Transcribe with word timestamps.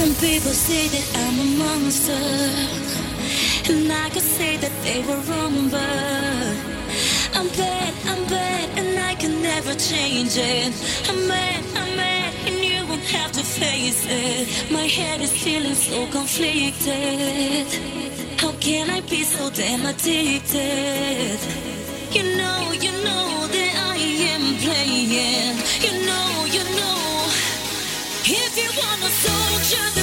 Some 0.00 0.14
people 0.14 0.50
say 0.50 0.88
that 0.88 1.06
I'm 1.22 1.38
a 1.38 1.48
monster, 1.62 2.22
and 3.70 3.92
I 3.92 4.08
could 4.08 4.22
say 4.22 4.56
that 4.56 4.72
they 4.82 5.00
were 5.06 5.20
wrong, 5.28 5.68
but 5.68 6.56
I'm 7.38 7.48
bad, 7.48 7.94
I'm 8.06 8.24
bad, 8.26 8.78
and 8.78 8.98
I 8.98 9.14
can 9.14 9.42
never 9.42 9.74
change 9.74 10.38
it. 10.38 10.72
I'm 11.08 11.28
mad, 11.28 11.62
I'm 11.76 11.96
mad, 11.96 12.34
and 12.46 12.56
you 12.64 12.86
won't 12.88 13.04
have 13.18 13.30
to 13.32 13.44
face 13.44 14.06
it. 14.08 14.72
My 14.72 14.86
head 14.86 15.20
is 15.20 15.32
feeling 15.32 15.74
so 15.74 16.06
conflicted. 16.06 17.66
How 18.40 18.52
can 18.52 18.88
I 18.88 19.02
be 19.02 19.22
so 19.22 19.50
damn 19.50 19.84
addicted? 19.84 21.38
You 22.10 22.22
know, 22.38 22.72
you 22.72 22.92
know 23.04 23.49
playing. 24.60 25.56
You 25.80 25.92
know, 26.06 26.44
you 26.46 26.64
know. 26.76 26.98
If 28.24 28.56
you 28.56 28.70
want 28.80 29.02
a 29.02 29.10
soldier. 29.10 29.99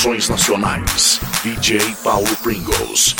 Produções 0.00 0.30
Nacionais. 0.30 1.20
DJ 1.42 1.78
Paulo 2.02 2.34
Pringles. 2.36 3.19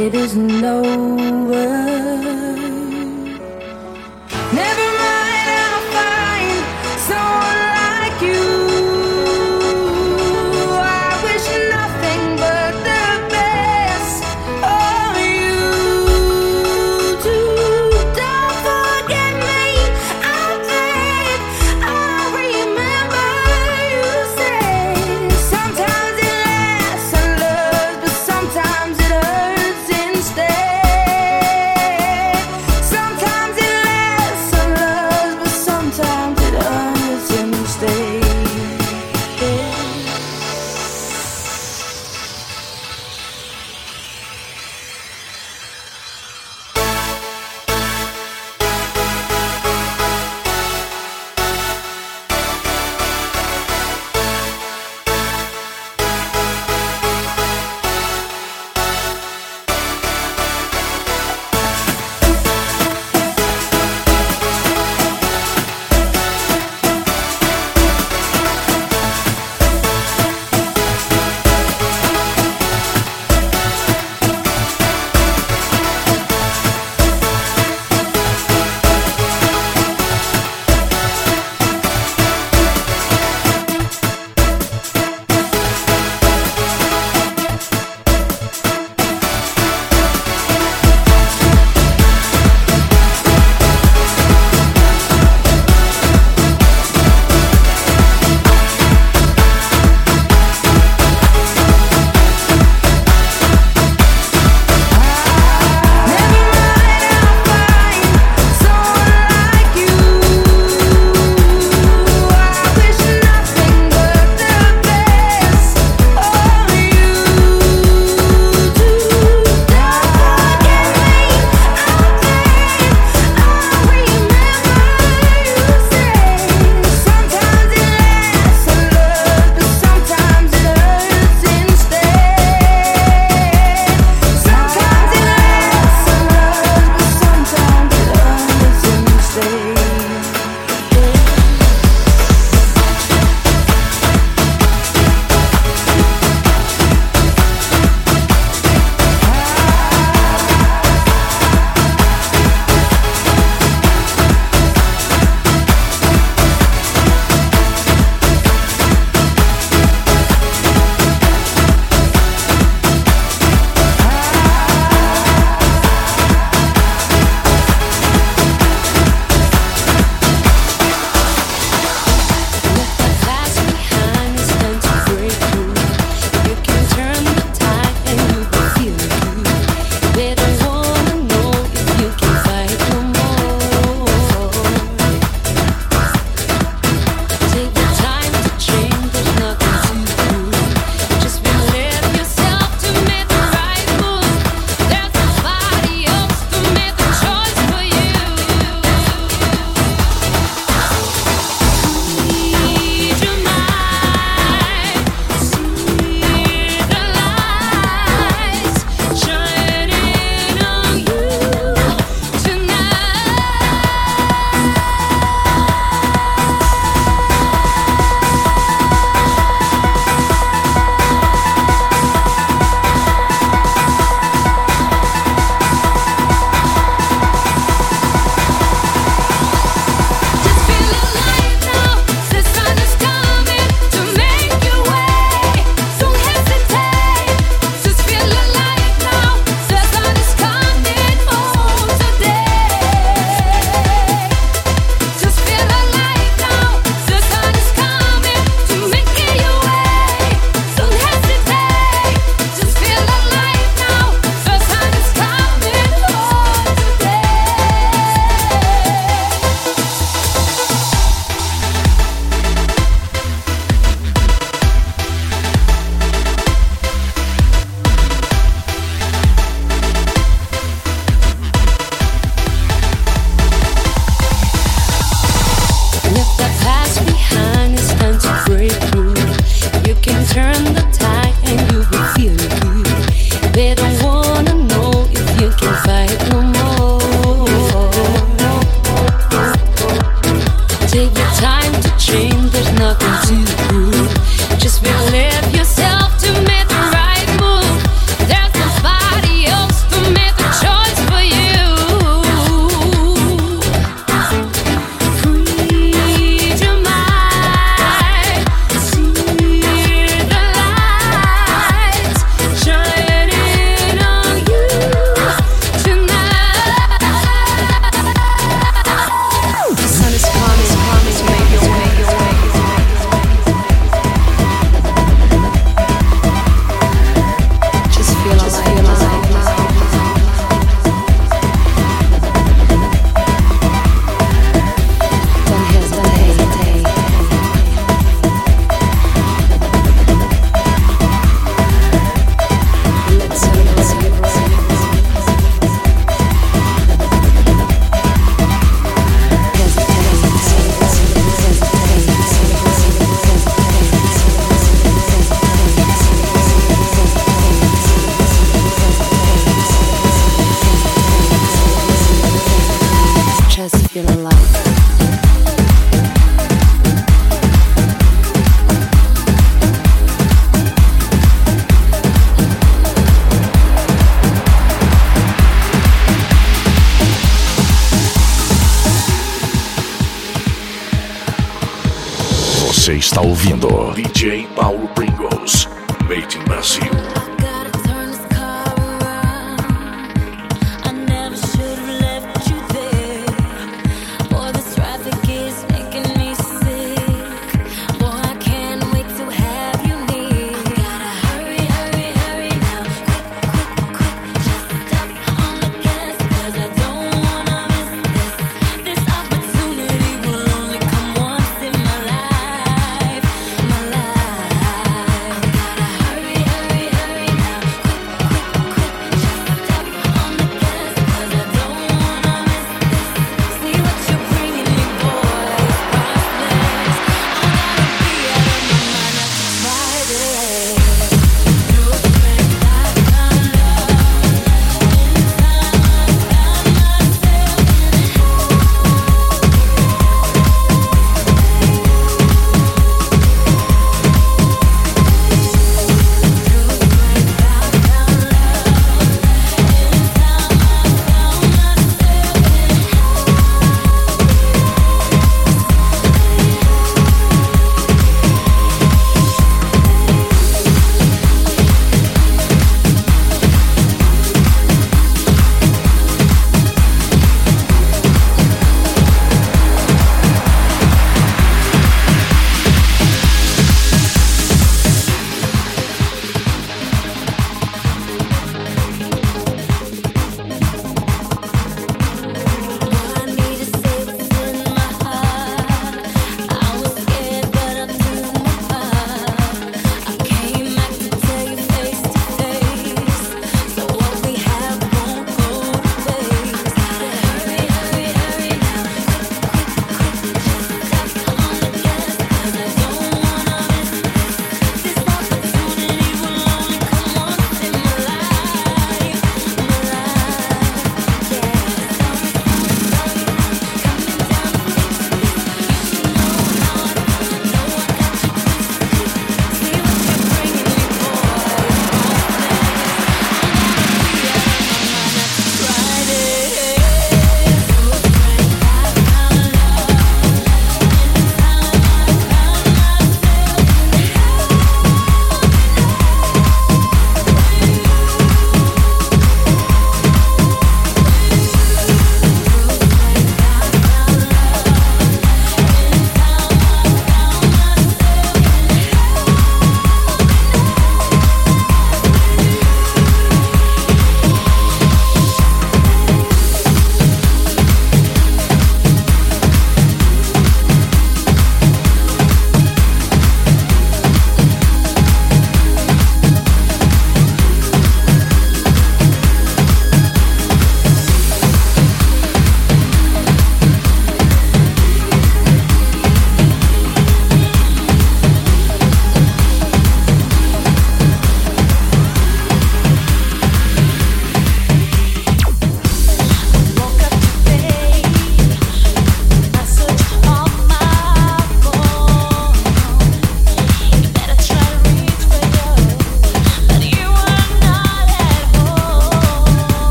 It 0.00 0.14
is 0.14 0.34
no 0.34 1.29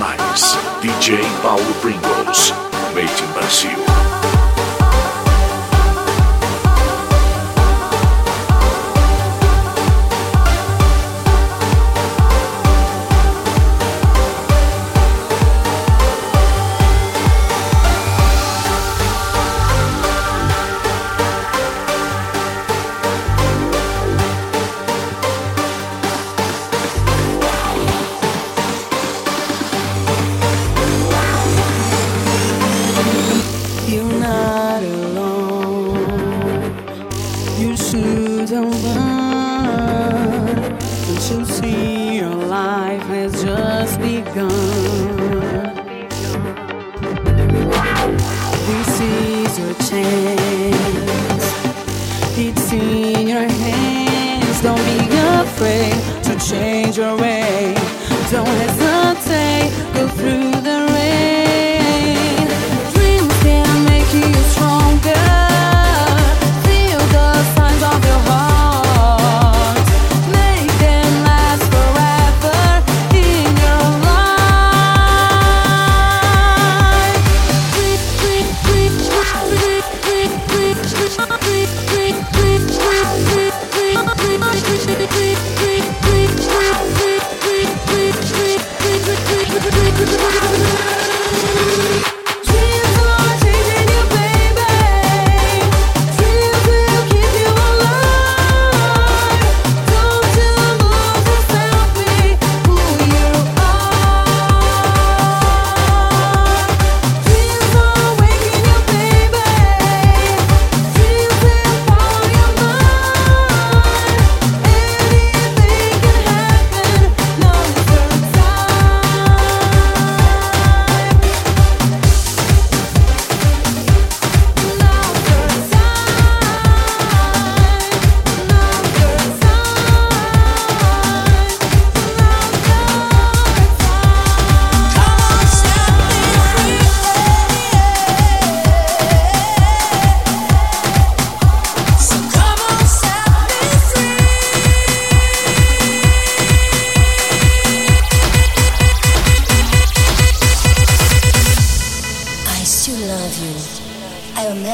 nacionais. 0.00 0.58
DJ 0.80 1.18
Paulo 1.42 1.74
Pringles. 1.80 2.52
Made 2.94 3.22
in 3.22 4.09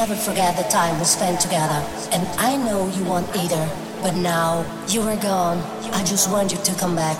Brasil. 0.07 1.05
spent 1.05 1.39
together. 1.41 1.83
And 2.11 2.25
I 2.39 2.55
know 2.55 2.87
you 2.95 3.03
want 3.03 3.27
either. 3.35 3.69
But 4.01 4.15
now 4.15 4.65
you 4.87 5.01
are 5.01 5.17
gone. 5.17 5.57
I 5.91 6.03
just 6.03 6.31
want 6.31 6.51
you 6.51 6.57
to 6.59 6.73
come 6.75 6.95
back. 6.95 7.17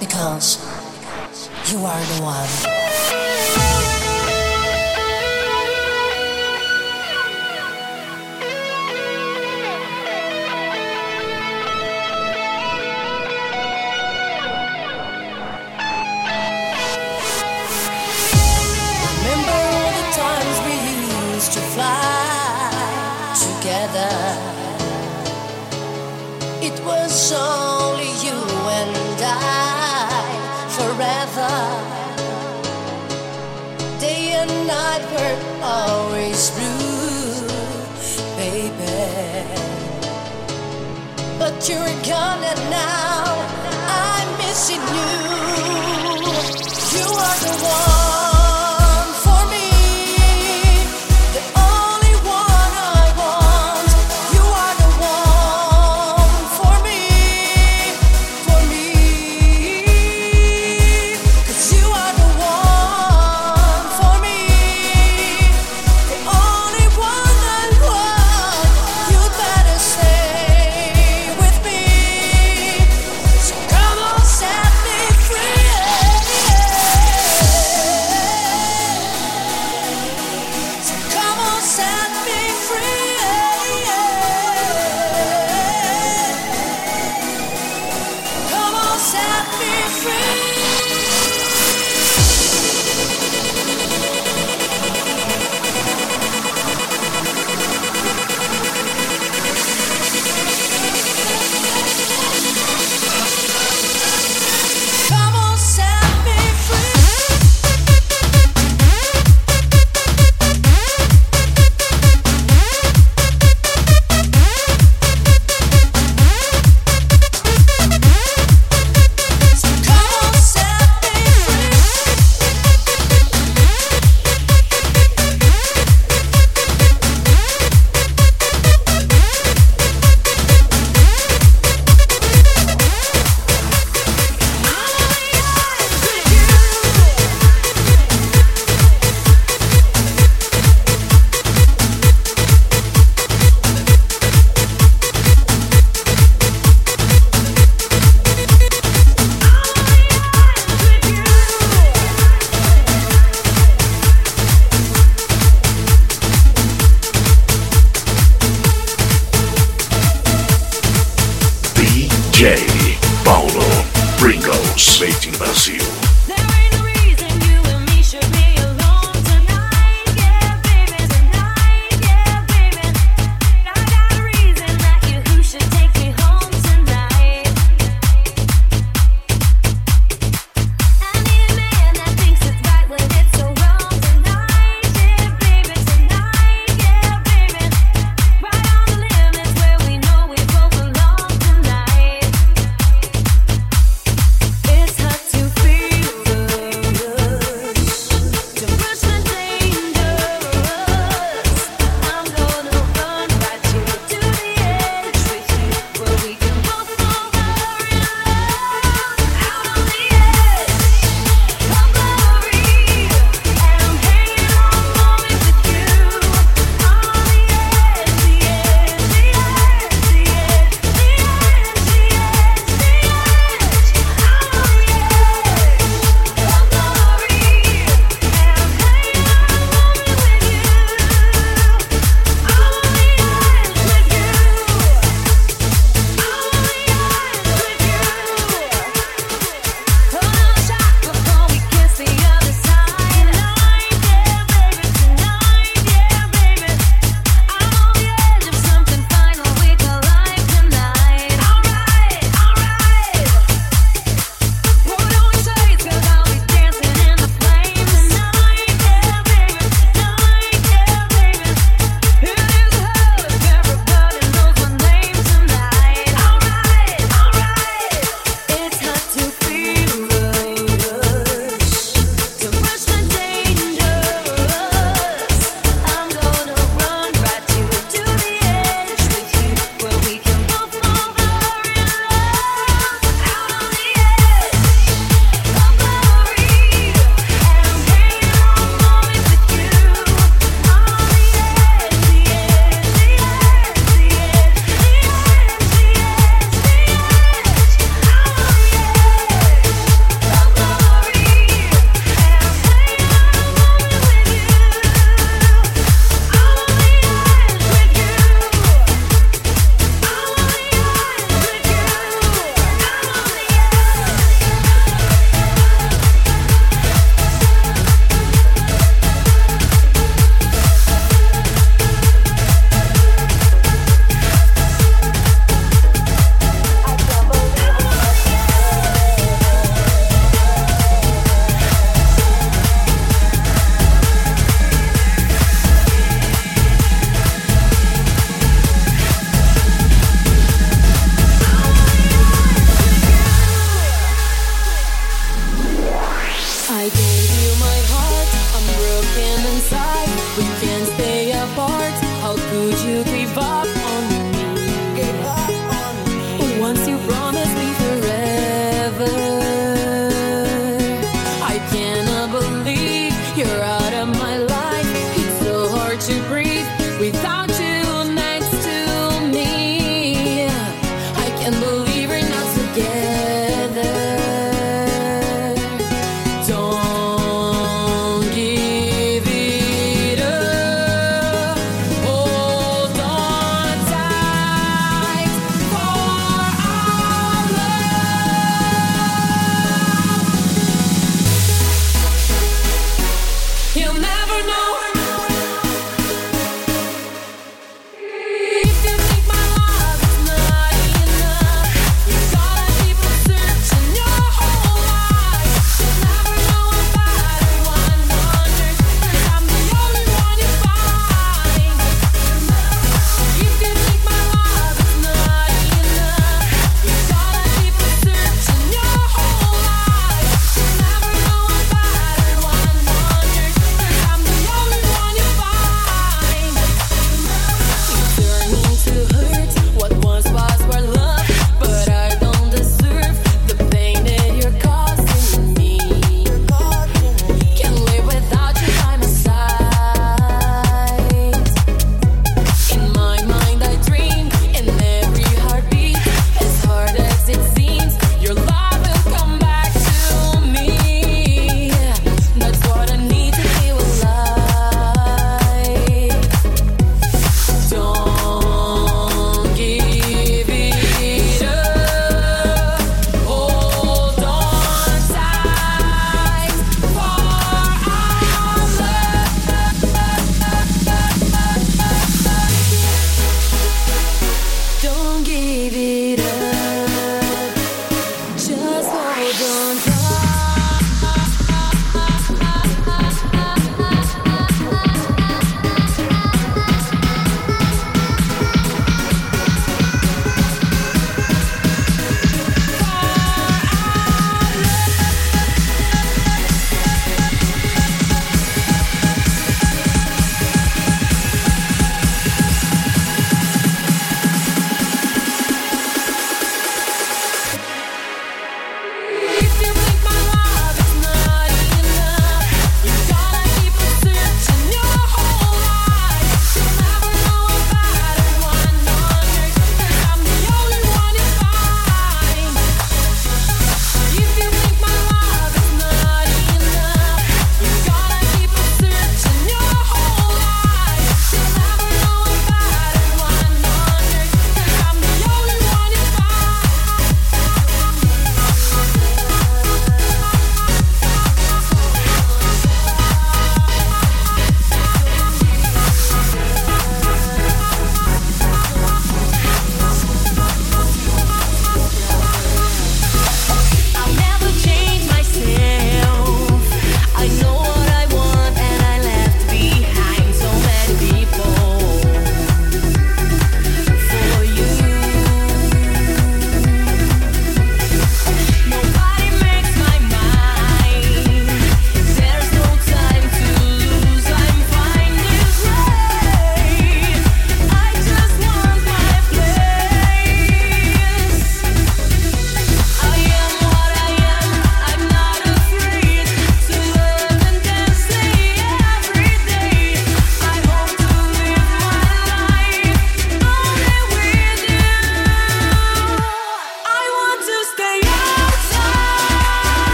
Because 0.00 0.58
you 1.70 1.78
are 1.78 2.00
the 2.16 2.22
one. 2.22 2.81
You're 41.72 41.86
gone 42.02 42.44
at 42.44 42.58
night. 42.68 43.01